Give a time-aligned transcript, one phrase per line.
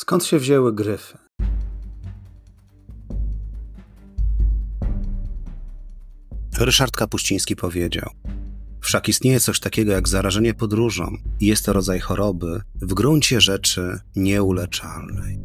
[0.00, 1.18] Skąd się wzięły gryfy?
[6.58, 8.10] Ryszard Kapuściński powiedział:
[8.80, 13.98] Wszak istnieje coś takiego jak zarażenie podróżą i jest to rodzaj choroby w gruncie rzeczy
[14.16, 15.38] nieuleczalnej.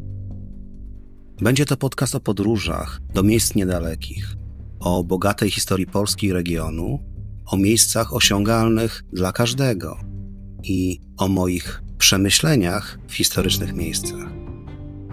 [1.40, 4.34] Będzie to podcast o podróżach do miejsc niedalekich,
[4.80, 6.98] o bogatej historii Polski i regionu,
[7.46, 9.98] o miejscach osiągalnych dla każdego
[10.62, 14.45] i o moich przemyśleniach w historycznych miejscach.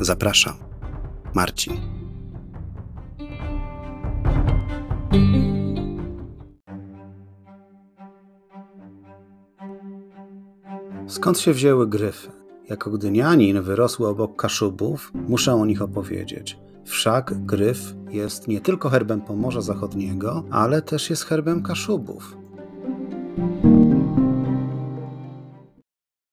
[0.03, 0.53] Zapraszam,
[1.33, 1.73] Marcin.
[11.07, 12.31] Skąd się wzięły gryfy?
[12.69, 16.59] Jako gdynianin wyrosły obok Kaszubów, muszę o nich opowiedzieć.
[16.85, 22.37] Wszak gryf jest nie tylko herbem Pomorza Zachodniego, ale też jest herbem Kaszubów.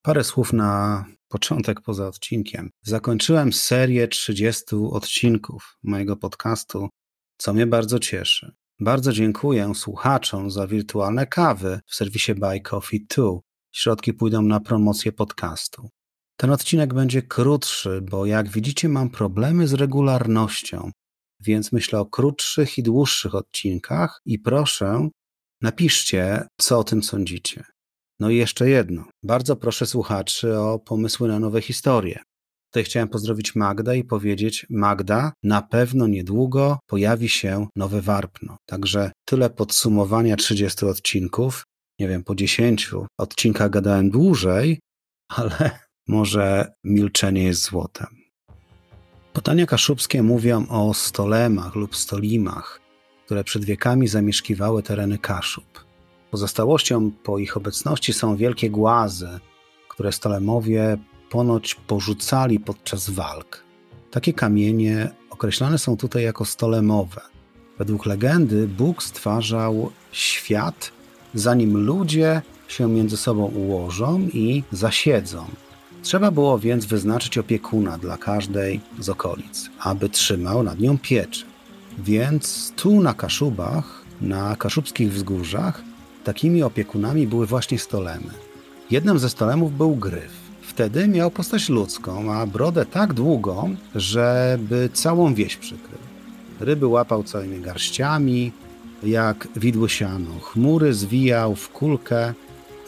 [0.03, 2.71] Parę słów na początek poza odcinkiem.
[2.83, 6.89] Zakończyłem serię 30 odcinków mojego podcastu,
[7.39, 8.53] co mnie bardzo cieszy.
[8.81, 13.25] Bardzo dziękuję słuchaczom za wirtualne kawy w serwisie Buy Coffee 2.
[13.73, 15.89] Środki pójdą na promocję podcastu.
[16.37, 20.91] Ten odcinek będzie krótszy, bo jak widzicie, mam problemy z regularnością,
[21.41, 25.09] więc myślę o krótszych i dłuższych odcinkach i proszę,
[25.61, 27.65] napiszcie, co o tym sądzicie.
[28.21, 29.05] No i jeszcze jedno.
[29.23, 32.19] Bardzo proszę słuchaczy o pomysły na nowe historie.
[32.71, 38.57] Tutaj chciałem pozdrowić Magdę i powiedzieć: Magda, na pewno niedługo pojawi się nowe warpno.
[38.67, 41.65] Także tyle podsumowania 30 odcinków.
[41.99, 44.79] Nie wiem, po 10 odcinkach gadałem dłużej,
[45.29, 45.71] ale
[46.09, 48.07] może milczenie jest złotem.
[49.33, 52.81] Podania kaszubskie mówią o stolemach lub stolimach,
[53.25, 55.90] które przed wiekami zamieszkiwały tereny Kaszub.
[56.31, 59.29] Pozostałością po ich obecności są wielkie głazy,
[59.89, 60.99] które stolemowie
[61.31, 63.65] ponoć porzucali podczas walk.
[64.11, 67.21] Takie kamienie określane są tutaj jako stolemowe.
[67.79, 70.93] Według legendy Bóg stwarzał świat,
[71.35, 75.45] zanim ludzie się między sobą ułożą i zasiedzą.
[76.03, 81.45] Trzeba było więc wyznaczyć opiekuna dla każdej z okolic, aby trzymał nad nią pieczę.
[81.99, 85.83] Więc tu na Kaszubach, na kaszubskich wzgórzach,
[86.25, 88.31] takimi opiekunami były właśnie stolemy.
[88.91, 90.33] Jednym ze stolemów był gryf.
[90.63, 95.99] Wtedy miał postać ludzką, a brodę tak długą, żeby całą wieś przykrył.
[96.61, 98.53] Ryby łapał całymi garściami,
[99.03, 100.39] jak widły siano.
[100.41, 102.35] Chmury zwijał w kulkę,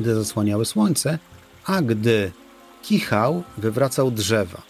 [0.00, 1.18] gdy zasłaniały słońce,
[1.64, 2.32] a gdy
[2.82, 4.62] kichał, wywracał drzewa.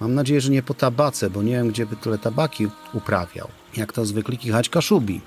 [0.00, 3.48] Mam nadzieję, że nie po tabace, bo nie wiem, gdzie by tyle tabaki uprawiał.
[3.76, 5.20] Jak to zwykli kichać kaszubi.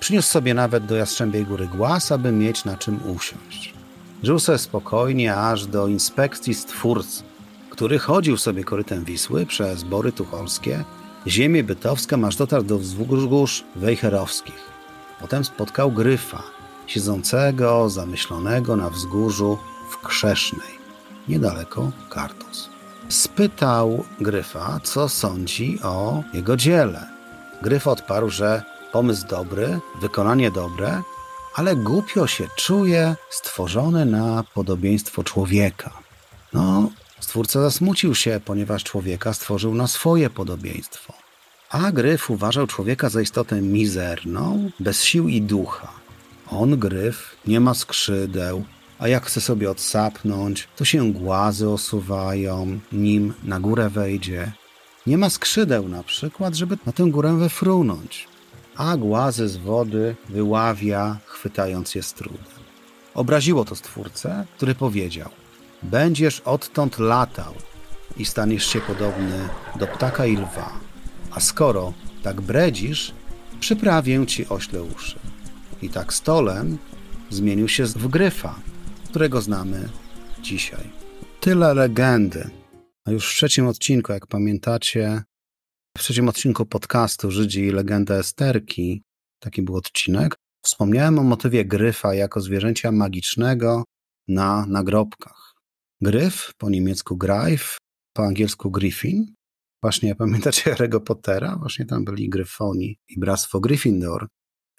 [0.00, 3.74] Przyniósł sobie nawet do Jastrzębiej Góry głaz, aby mieć na czym usiąść.
[4.22, 7.22] Żył sobie spokojnie aż do inspekcji stwórcy,
[7.70, 10.84] który chodził sobie korytem Wisły przez Bory Tucholskie,
[11.26, 14.70] ziemię bytowską, aż dotarł do wzgórz wejherowskich.
[15.20, 16.42] Potem spotkał Gryfa,
[16.86, 19.58] siedzącego, zamyślonego na wzgórzu
[19.90, 20.78] w Krzesznej,
[21.28, 22.68] niedaleko Kartus.
[23.08, 27.06] Spytał Gryfa, co sądzi o jego dziele.
[27.62, 31.02] Gryf odparł, że pomysł dobry, wykonanie dobre,
[31.54, 35.90] ale głupio się czuje stworzone na podobieństwo człowieka.
[36.52, 41.12] No, stwórca zasmucił się, ponieważ człowieka stworzył na swoje podobieństwo.
[41.70, 45.92] A Gryf uważał człowieka za istotę mizerną, bez sił i ducha.
[46.50, 48.64] On, Gryf, nie ma skrzydeł,
[48.98, 54.52] a jak chce sobie odsapnąć, to się głazy osuwają, nim na górę wejdzie.
[55.06, 58.28] Nie ma skrzydeł na przykład, żeby na tę górę wyfrunąć,
[58.76, 62.44] a głazy z wody wyławia, chwytając je z trudem.
[63.14, 65.30] Obraziło to stwórcę, który powiedział:
[65.82, 67.54] Będziesz odtąd latał
[68.16, 69.48] i staniesz się podobny
[69.78, 70.72] do ptaka i lwa.
[71.30, 71.92] A skoro
[72.22, 73.14] tak bredzisz,
[73.60, 75.18] przyprawię ci ośle uszy.
[75.82, 76.78] I tak stolem
[77.30, 78.54] zmienił się w gryfa,
[79.04, 79.88] którego znamy
[80.42, 80.90] dzisiaj.
[81.40, 82.50] Tyle legendy.
[83.04, 85.22] A już w trzecim odcinku, jak pamiętacie,
[85.96, 89.02] w trzecim odcinku podcastu Żydzi i legenda Esterki,
[89.40, 93.84] taki był odcinek, wspomniałem o motywie gryfa jako zwierzęcia magicznego
[94.28, 95.54] na nagrobkach.
[96.00, 97.78] Gryf, po niemiecku Greif,
[98.12, 99.34] po angielsku Griffin.
[99.82, 101.56] Właśnie pamiętacie Harry'ego Pottera?
[101.60, 104.26] Właśnie tam byli gryfoni i bractwo Gryffindor.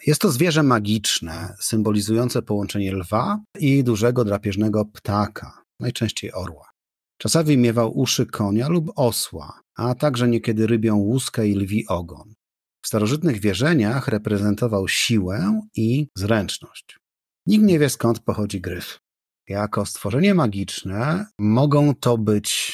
[0.08, 6.77] Jest to zwierzę magiczne, symbolizujące połączenie lwa i dużego drapieżnego ptaka, najczęściej orła.
[7.18, 12.34] Czasami miewał uszy konia lub osła, a także niekiedy rybią łuskę i lwi ogon.
[12.82, 16.98] W starożytnych wierzeniach reprezentował siłę i zręczność.
[17.46, 19.00] Nikt nie wie skąd pochodzi gryf.
[19.48, 22.74] Jako stworzenie magiczne mogą to być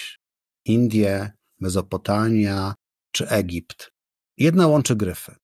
[0.65, 2.73] Indie, Mezopotamia
[3.11, 3.91] czy Egipt.
[4.37, 5.35] Jedna łączy gryfy.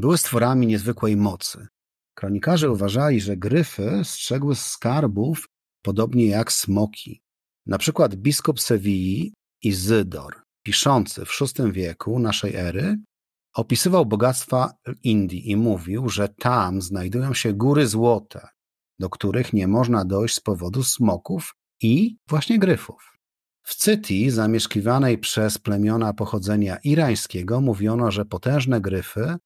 [0.00, 1.66] Były stworami niezwykłej mocy.
[2.14, 5.46] Kronikarze uważali, że gryfy strzegły skarbów
[5.82, 7.22] podobnie jak smoki.
[7.66, 12.96] Na przykład biskup Sewilli Izydor, piszący w VI wieku naszej ery,
[13.54, 14.72] opisywał bogactwa
[15.02, 18.48] Indii i mówił, że tam znajdują się góry złote,
[18.98, 23.12] do których nie można dojść z powodu smoków i właśnie gryfów.
[23.62, 29.36] W Cyti, zamieszkiwanej przez plemiona pochodzenia irańskiego, mówiono, że potężne gryfy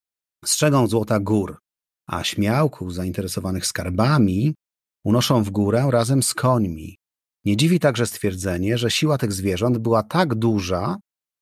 [0.44, 1.58] strzegą złota gór,
[2.06, 4.54] a śmiałków zainteresowanych skarbami
[5.04, 6.99] unoszą w górę razem z końmi.
[7.44, 10.96] Nie dziwi także stwierdzenie, że siła tych zwierząt była tak duża,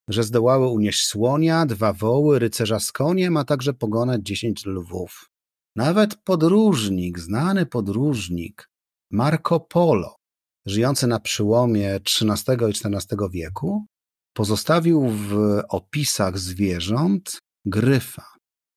[0.08, 5.30] że zdołały unieść słonia, dwa woły, rycerza z koniem, a także pogonać dziesięć lwów.
[5.76, 8.68] Nawet podróżnik, znany podróżnik,
[9.10, 10.16] Marco Polo,
[10.66, 13.86] żyjący na przełomie XIII i XIV wieku,
[14.32, 18.26] pozostawił w opisach zwierząt gryfa,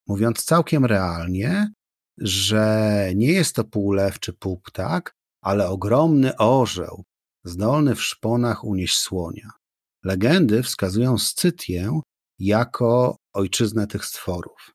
[0.08, 1.72] mówiąc całkiem realnie,
[2.18, 7.04] że nie jest to półlew czy półptak, ale ogromny orzeł,
[7.44, 9.50] zdolny w szponach unieść słonia.
[10.04, 12.00] Legendy wskazują Scytię
[12.40, 14.72] jako ojczyznę tych stworów.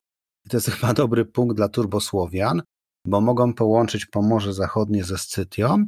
[0.47, 2.63] I to jest chyba dobry punkt dla turbosłowian,
[3.07, 5.87] bo mogą połączyć Pomorze Zachodnie ze Scytią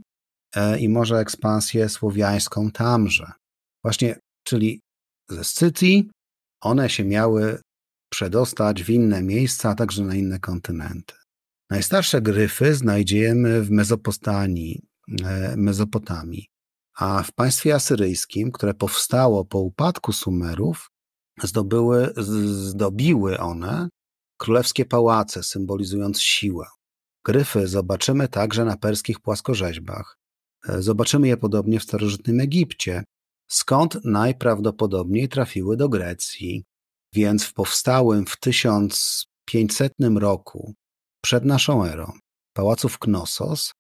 [0.55, 3.33] e, i może ekspansję słowiańską tamże.
[3.85, 4.81] Właśnie, czyli
[5.31, 6.11] ze Scytii
[6.63, 7.61] one się miały
[8.13, 11.15] przedostać w inne miejsca, a także na inne kontynenty.
[11.71, 14.83] Najstarsze gryfy znajdziemy w Mezopostanii,
[15.25, 16.47] e, Mezopotamii,
[16.99, 20.91] a w państwie asyryjskim, które powstało po upadku Sumerów,
[21.43, 23.89] zdobyły, zdobiły one
[24.37, 26.67] królewskie pałace, symbolizując siłę.
[27.25, 30.19] Gryfy zobaczymy także na perskich płaskorzeźbach.
[30.69, 33.05] E, zobaczymy je podobnie w starożytnym Egipcie,
[33.49, 36.65] skąd najprawdopodobniej trafiły do Grecji.
[37.15, 40.75] Więc w powstałym w 1500 roku
[41.23, 42.13] przed naszą erą
[42.53, 43.73] pałacu w Knossos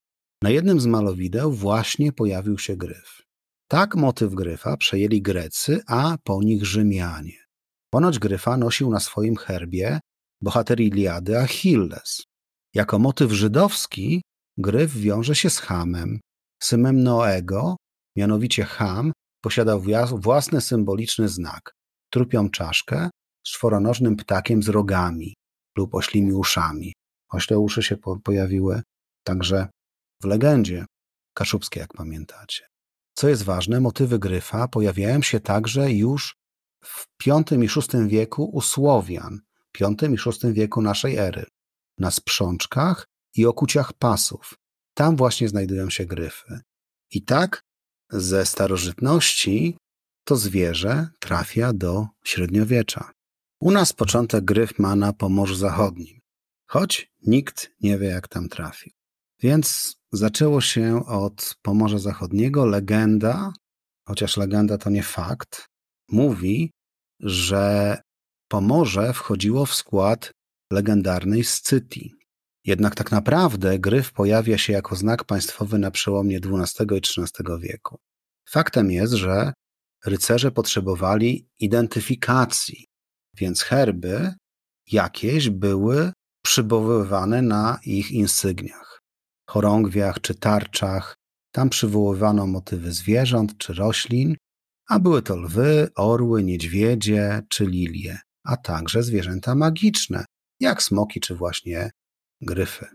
[0.42, 3.22] na jednym z malowideł właśnie pojawił się gryf.
[3.68, 7.38] Tak motyw gryfa przejęli Grecy, a po nich Rzymianie.
[7.90, 10.00] Ponoć gryfa nosił na swoim herbie
[10.42, 12.22] bohater Iliady Achilles.
[12.74, 14.22] Jako motyw żydowski
[14.58, 16.20] gryf wiąże się z Hamem,
[16.62, 17.76] synem Noego,
[18.16, 19.12] mianowicie Ham
[19.42, 19.82] posiadał
[20.12, 21.72] własny symboliczny znak
[22.12, 23.10] trupią czaszkę
[23.46, 25.34] z czworonożnym ptakiem z rogami
[25.76, 26.92] lub oślimi uszami.
[27.32, 28.82] Ośle uszy się po pojawiły
[29.24, 29.68] także
[30.22, 30.86] w legendzie
[31.34, 32.64] kaszubskiej, jak pamiętacie.
[33.14, 36.36] Co jest ważne, motywy gryfa pojawiają się także już
[36.84, 39.40] w V i VI wieku u Słowian,
[39.78, 41.46] V i VI wieku naszej ery,
[41.98, 44.54] na sprzączkach i okuciach pasów.
[44.94, 46.60] Tam właśnie znajdują się gryfy.
[47.10, 47.62] I tak
[48.10, 49.76] ze starożytności
[50.24, 53.10] to zwierzę trafia do średniowiecza.
[53.60, 56.20] U nas początek gryf ma na Pomorzu Zachodnim,
[56.66, 58.97] choć nikt nie wie, jak tam trafił.
[59.40, 62.66] Więc zaczęło się od Pomorza Zachodniego.
[62.66, 63.52] Legenda,
[64.08, 65.66] chociaż legenda to nie fakt,
[66.08, 66.70] mówi,
[67.20, 67.96] że
[68.48, 70.32] Pomorze wchodziło w skład
[70.72, 72.14] legendarnej Scytii.
[72.64, 77.98] Jednak tak naprawdę gryf pojawia się jako znak państwowy na przełomie XII i XIII wieku.
[78.48, 79.52] Faktem jest, że
[80.04, 82.86] rycerze potrzebowali identyfikacji,
[83.36, 84.34] więc herby
[84.92, 86.12] jakieś były
[86.44, 88.87] przywoływane na ich insygniach,
[89.48, 91.14] chorągwiach czy tarczach.
[91.52, 94.36] Tam przywoływano motywy zwierząt czy roślin,
[94.88, 100.24] a były to lwy, orły, niedźwiedzie czy lilie, a także zwierzęta magiczne,
[100.60, 101.90] jak smoki czy właśnie
[102.40, 102.86] gryfy.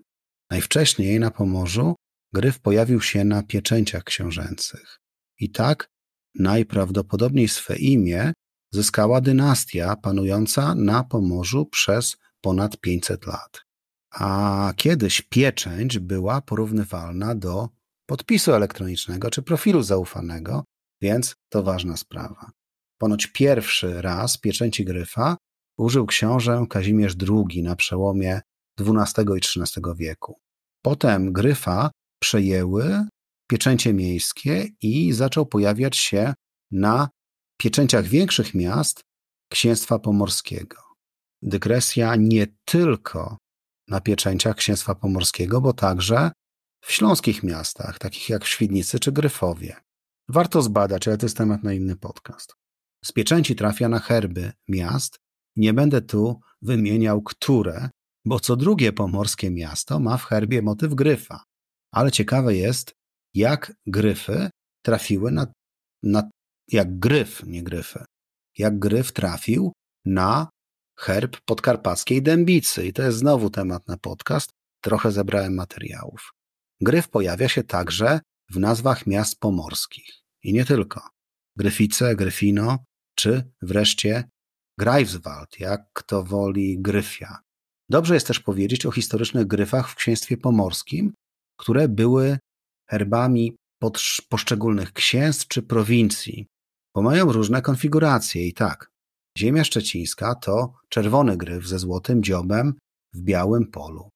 [0.50, 1.96] Najwcześniej na Pomorzu
[2.34, 5.00] gryf pojawił się na pieczęciach książęcych.
[5.40, 5.88] I tak
[6.36, 8.34] najprawdopodobniej swe imię
[8.74, 13.62] zyskała dynastia panująca na Pomorzu przez ponad 500 lat.
[14.14, 17.70] A kiedyś pieczęć była porównywalna do
[18.06, 20.64] podpisu elektronicznego czy profilu zaufanego,
[21.02, 22.52] więc to ważna sprawa.
[22.98, 25.38] Ponoć pierwszy raz pieczęci gryfa
[25.78, 28.42] użył książę Kazimierz II na przełomie
[28.80, 30.40] XII i XIII wieku.
[30.82, 31.92] Potem gryfa
[32.22, 33.08] przejęły
[33.50, 36.34] pieczęcie miejskie i zaczął pojawiać się
[36.72, 37.10] na
[37.58, 39.02] pieczęciach większych miast
[39.50, 40.78] księstwa pomorskiego.
[41.42, 43.38] Dygresja nie tylko
[43.88, 46.32] na pieczęciach księstwa pomorskiego, bo także
[46.82, 49.76] w śląskich miastach, takich jak Świdnicy czy Gryfowie.
[50.30, 52.56] Warto zbadać, ale to jest temat na inny podcast.
[53.06, 55.20] Z pieczęci trafia na herby miast.
[55.56, 57.90] Nie będę tu wymieniał, które,
[58.26, 61.44] bo co drugie pomorskie miasto ma w herbie motyw gryfa.
[61.92, 62.94] Ale ciekawe jest,
[63.34, 64.50] jak gryfy
[64.86, 65.48] trafiły na,
[66.04, 66.30] na
[66.68, 68.06] jak gryf, nie gryfy,
[68.58, 69.74] jak gryf trafił
[70.06, 70.50] na
[71.00, 72.88] herb podkarpackiej dębicy.
[72.88, 74.52] I to jest znowu temat na podcast.
[74.82, 76.32] Trochę zebrałem materiałów.
[76.82, 78.20] Gryf pojawia się także
[78.52, 80.10] w nazwach miast pomorskich.
[80.44, 81.02] I nie tylko.
[81.58, 82.78] Gryfice, Gryfino,
[83.16, 84.24] czy wreszcie
[84.80, 87.40] Greifswald, jak kto woli Gryfia.
[87.90, 91.14] Dobrze jest też powiedzieć o historycznych gryfach w księstwie pomorskim,
[91.60, 92.40] które były
[92.90, 93.56] herbami
[94.30, 96.48] poszczególnych księstw czy prowincji,
[96.96, 98.93] bo mają różne konfiguracje i tak.
[99.38, 102.74] Ziemia szczecińska to czerwony gryf ze złotym dziobem
[103.14, 104.10] w białym polu.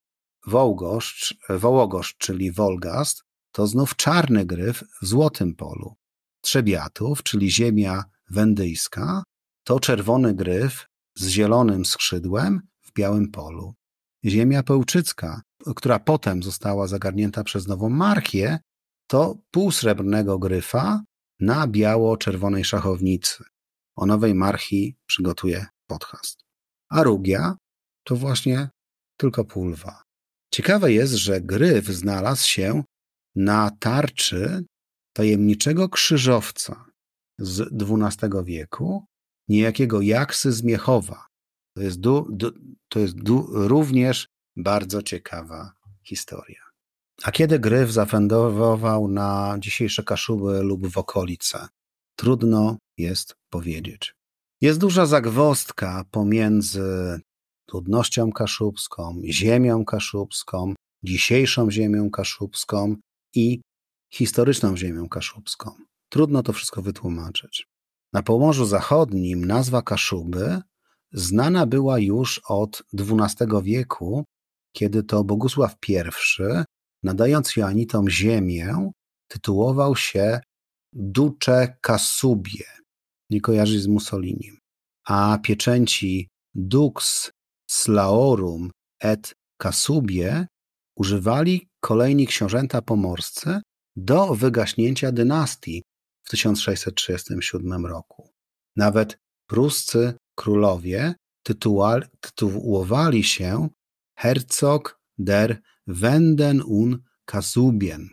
[0.47, 5.95] Wołgoszcz, Wołogoszcz, czyli Wolgast, to znów czarny gryf w złotym polu.
[6.41, 9.23] Trzebiatów, czyli ziemia wendyjska,
[9.63, 13.73] to czerwony gryf z zielonym skrzydłem w białym polu.
[14.25, 15.41] Ziemia pełczycka,
[15.75, 18.59] która potem została zagarnięta przez nową marchię,
[19.07, 21.03] to półsrebrnego gryfa
[21.39, 23.43] na biało-czerwonej szachownicy.
[23.97, 26.39] O nowej marchii przygotuje podcast.
[26.89, 27.57] A rugia
[28.03, 28.69] to właśnie
[29.17, 30.03] tylko pulwa.
[30.53, 32.83] Ciekawe jest, że gryf znalazł się
[33.35, 34.65] na tarczy
[35.13, 36.85] tajemniczego krzyżowca
[37.39, 39.05] z XII wieku,
[39.47, 41.25] niejakiego Jaksy z Miechowa.
[41.75, 42.51] To jest, du, du,
[42.89, 45.71] to jest du, również bardzo ciekawa
[46.03, 46.61] historia.
[47.23, 51.67] A kiedy gryf zawędrował na dzisiejsze Kaszuby lub w okolice?
[52.19, 54.13] Trudno jest powiedzieć.
[54.61, 57.19] Jest duża zagwostka pomiędzy
[57.73, 62.95] ludnością kaszubską, ziemią kaszubską, dzisiejszą ziemią kaszubską
[63.35, 63.61] i
[64.13, 65.71] historyczną ziemią kaszubską.
[66.09, 67.67] Trudno to wszystko wytłumaczyć.
[68.13, 70.61] Na Pomorzu Zachodnim nazwa Kaszuby
[71.11, 74.23] znana była już od XII wieku,
[74.71, 76.01] kiedy to Bogusław I,
[77.03, 78.91] nadając Joanitom ziemię,
[79.27, 80.39] tytułował się
[80.99, 82.65] Duce Kasubie.
[83.29, 84.57] Nie kojarzy z Mussolinim.
[85.05, 87.31] A pieczęci Dux
[87.69, 90.47] Slaorum et Kasubie
[90.95, 93.61] używali kolejni książęta pomorscy
[93.95, 95.83] do wygaśnięcia dynastii
[96.23, 98.29] w 1637 roku.
[98.75, 101.15] Nawet pruscy królowie
[102.21, 103.69] tytułowali się
[104.15, 108.09] Herzog der Wenden un Kasubien.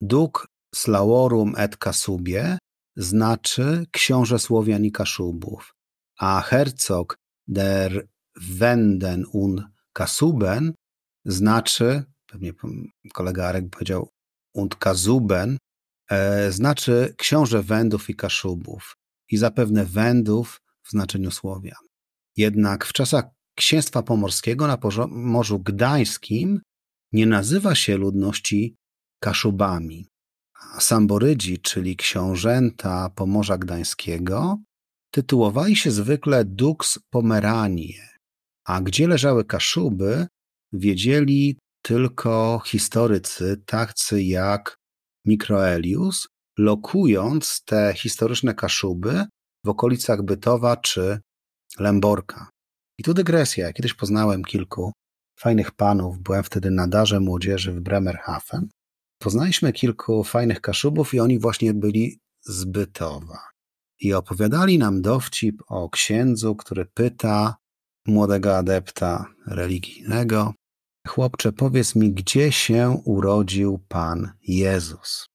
[0.00, 2.58] Duk Slaorum et Kasubie
[2.96, 5.74] znaczy książę Słowian i Kaszubów,
[6.18, 7.18] a Herzog
[7.48, 10.72] der Wenden un Kasuben
[11.24, 12.52] znaczy, pewnie
[13.12, 14.08] kolega Arek powiedział
[14.54, 15.58] und Kazuben,
[16.10, 18.96] e, znaczy książę Wędów i Kaszubów
[19.30, 21.84] i zapewne Wędów w znaczeniu Słowian.
[22.36, 24.78] Jednak w czasach księstwa pomorskiego na
[25.08, 26.60] Morzu Gdańskim
[27.12, 28.76] nie nazywa się ludności
[29.20, 30.08] Kaszubami.
[30.78, 34.58] Samborydzi, czyli książęta Pomorza Gdańskiego,
[35.10, 38.08] tytułowali się zwykle Dux Pomeranie,
[38.66, 40.26] a gdzie leżały Kaszuby,
[40.72, 44.76] wiedzieli tylko historycy, tacy jak
[45.24, 49.24] Mikroelius, lokując te historyczne Kaszuby
[49.64, 51.20] w okolicach Bytowa czy
[51.78, 52.50] Lęborka.
[52.98, 53.72] I tu dygresja.
[53.72, 54.92] Kiedyś poznałem kilku
[55.38, 58.68] fajnych panów, byłem wtedy na darze młodzieży w Bremerhaven.
[59.18, 63.38] Poznaliśmy kilku fajnych Kaszubów i oni właśnie byli z Bytowa.
[64.00, 67.56] I opowiadali nam dowcip o księdzu, który pyta
[68.06, 70.54] młodego adepta religijnego,
[71.08, 75.26] chłopcze, powiedz mi, gdzie się urodził Pan Jezus?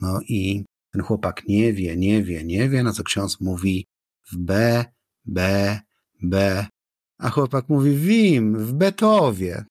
[0.00, 3.86] No i ten chłopak nie wie, nie wie, nie wie, na co ksiądz mówi
[4.32, 4.84] w B,
[5.24, 5.80] B,
[6.22, 6.66] B,
[7.18, 9.64] a chłopak mówi Wim, w Betowie.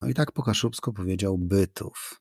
[0.00, 2.20] No i tak po kaszubsku powiedział Bytów.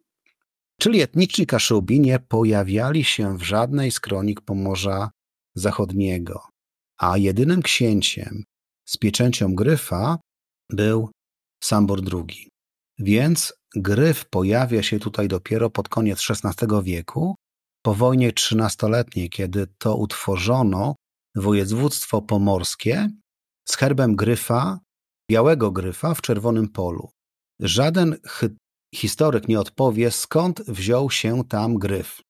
[0.84, 5.12] Czyli etniczni Kaszubi nie pojawiali się w żadnej z kronik Pomorza
[5.56, 6.42] Zachodniego,
[6.98, 8.44] a jedynym księciem
[8.86, 10.18] z pieczęcią gryfa
[10.70, 11.10] był
[11.63, 12.50] Sambor II.
[13.00, 17.36] Więc gryf pojawia się tutaj dopiero pod koniec XVI wieku,
[17.86, 20.96] po wojnie trzynastoletniej, kiedy to utworzono
[21.36, 23.10] województwo pomorskie
[23.70, 24.80] z herbem gryfa,
[25.32, 27.10] białego gryfa w czerwonym polu.
[27.60, 28.18] Żaden
[28.94, 32.22] historyk nie odpowie, skąd wziął się tam gryf.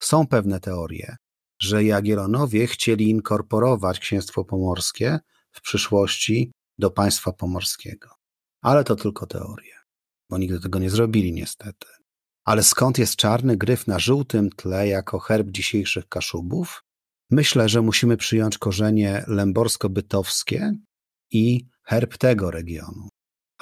[0.00, 1.16] Są pewne teorie,
[1.60, 5.18] że Jagiellonowie chcieli inkorporować księstwo pomorskie
[5.52, 8.08] w przyszłości do państwa pomorskiego.
[8.62, 9.74] Ale to tylko teorie,
[10.30, 11.86] bo nigdy tego nie zrobili niestety.
[12.44, 16.82] Ale skąd jest czarny gryf na żółtym tle jako herb dzisiejszych Kaszubów?
[17.30, 20.72] Myślę, że musimy przyjąć korzenie lęborsko-bytowskie
[21.30, 23.08] i herb tego regionu.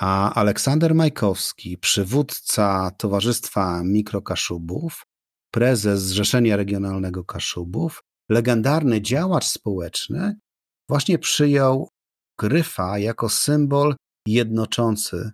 [0.01, 5.03] A Aleksander Majkowski, przywódca Towarzystwa Mikrokaszubów,
[5.51, 10.37] prezes Zrzeszenia Regionalnego Kaszubów, legendarny działacz społeczny,
[10.89, 11.89] właśnie przyjął
[12.39, 13.95] gryfa jako symbol
[14.27, 15.31] jednoczący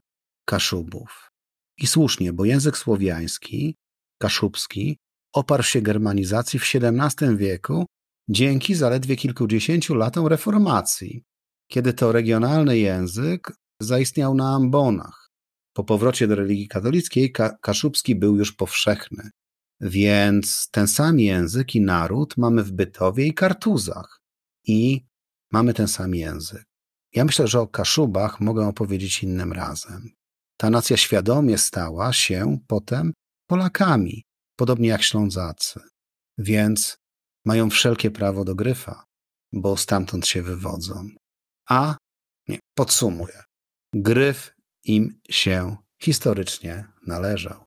[0.49, 1.31] Kaszubów.
[1.79, 3.75] I słusznie, bo język słowiański,
[4.23, 4.99] kaszubski,
[5.35, 7.87] oparł się germanizacji w XVII wieku
[8.29, 11.23] dzięki zaledwie kilkudziesięciu latom reformacji,
[11.71, 15.31] kiedy to regionalny język zaistniał na ambonach.
[15.73, 19.31] Po powrocie do religii katolickiej kaszubski był już powszechny.
[19.81, 24.21] Więc ten sam język i naród mamy w Bytowie i Kartuzach.
[24.65, 25.07] I
[25.53, 26.65] mamy ten sam język.
[27.13, 30.11] Ja myślę, że o Kaszubach mogę opowiedzieć innym razem.
[30.57, 33.13] Ta nacja świadomie stała się potem
[33.47, 34.23] Polakami,
[34.57, 35.81] podobnie jak Ślązacy.
[36.39, 36.97] Więc
[37.45, 39.05] mają wszelkie prawo do gryfa,
[39.53, 41.09] bo stamtąd się wywodzą.
[41.69, 41.97] A,
[42.49, 43.43] nie, podsumuję.
[43.95, 47.65] Gryf im się historycznie należał.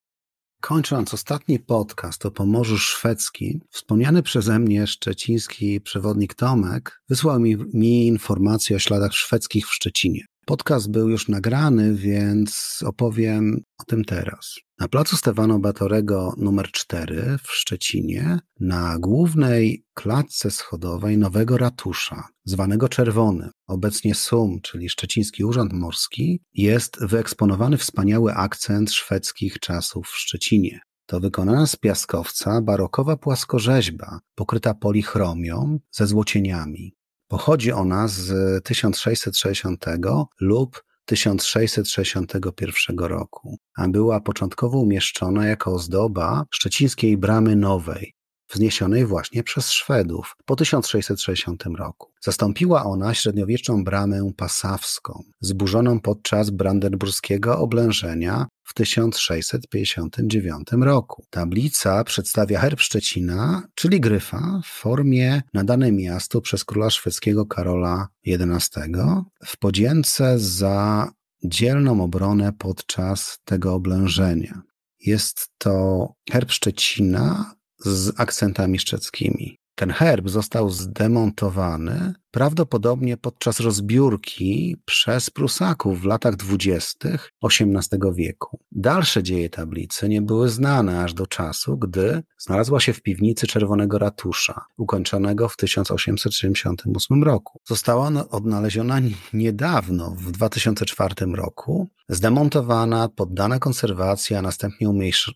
[0.60, 8.06] Kończąc ostatni podcast o Pomorzu Szwedzkim, wspomniany przeze mnie szczeciński przewodnik Tomek wysłał mi, mi
[8.06, 10.24] informację o śladach szwedzkich w Szczecinie.
[10.50, 14.56] Podcast był już nagrany, więc opowiem o tym teraz.
[14.78, 22.88] Na placu Stefano Batorego numer 4 w Szczecinie, na głównej klatce schodowej nowego ratusza, zwanego
[22.88, 30.80] Czerwonym, obecnie SUM, czyli Szczeciński Urząd Morski, jest wyeksponowany wspaniały akcent szwedzkich czasów w Szczecinie.
[31.06, 36.99] To wykonana z piaskowca barokowa płaskorzeźba, pokryta polichromią ze złocieniami.
[37.30, 39.84] Pochodzi ona z 1660
[40.40, 48.14] lub 1661 roku, a była początkowo umieszczona jako ozdoba szczecińskiej bramy nowej,
[48.50, 52.10] wzniesionej właśnie przez Szwedów po 1660 roku.
[52.20, 61.24] Zastąpiła ona średniowieczną bramę pasawską, zburzoną podczas brandenburskiego oblężenia w 1659 roku.
[61.30, 68.80] Tablica przedstawia herb Szczecina, czyli gryfa, w formie nadanej miastu przez króla szwedzkiego Karola XI
[69.46, 71.08] w podzięce za
[71.44, 74.62] dzielną obronę podczas tego oblężenia.
[75.00, 79.60] Jest to herb Szczecina z akcentami szczeckimi.
[79.74, 88.58] Ten herb został zdemontowany prawdopodobnie podczas rozbiórki przez Prusaków w latach dwudziestych XVIII wieku.
[88.72, 93.98] Dalsze dzieje tablicy nie były znane aż do czasu, gdy znalazła się w piwnicy Czerwonego
[93.98, 97.60] Ratusza, ukończonego w 1878 roku.
[97.68, 99.00] Została odnaleziona
[99.32, 104.88] niedawno, w 2004 roku, zdemontowana, poddana konserwacji, a następnie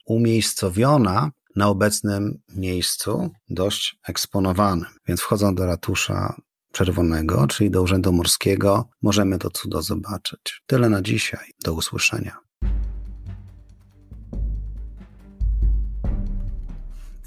[0.06, 4.90] umiejscowiona na obecnym miejscu, dość eksponowanym.
[5.08, 6.36] Więc wchodząc do ratusza
[6.72, 10.62] czerwonego, czyli do Urzędu Morskiego, możemy to cudo zobaczyć.
[10.66, 11.50] Tyle na dzisiaj.
[11.64, 12.36] Do usłyszenia.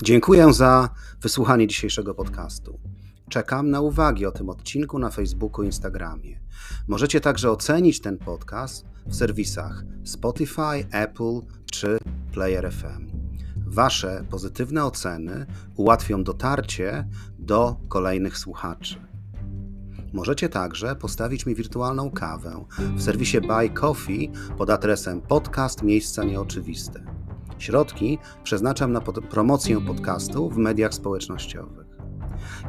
[0.03, 0.89] Dziękuję za
[1.21, 2.79] wysłuchanie dzisiejszego podcastu.
[3.29, 6.39] Czekam na uwagi o tym odcinku na Facebooku i Instagramie.
[6.87, 11.97] Możecie także ocenić ten podcast w serwisach Spotify, Apple czy
[12.31, 13.16] Player FM.
[13.69, 17.07] Wasze pozytywne oceny ułatwią dotarcie
[17.39, 19.07] do kolejnych słuchaczy.
[20.13, 27.03] Możecie także postawić mi wirtualną kawę w serwisie Buy Coffee pod adresem podcast Miejsca Nieoczywiste.
[27.57, 31.87] Środki przeznaczam na pod promocję podcastu w mediach społecznościowych.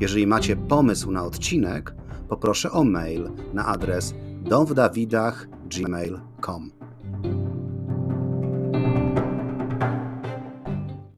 [0.00, 1.94] Jeżeli macie pomysł na odcinek,
[2.28, 6.77] poproszę o mail na adres domwdawidach.gmail.com.